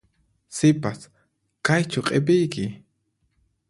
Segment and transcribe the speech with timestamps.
[0.55, 0.99] Sipas,
[1.65, 2.65] kaychu q'ipiyki?